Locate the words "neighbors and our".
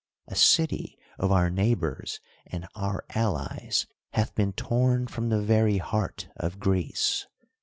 1.51-3.05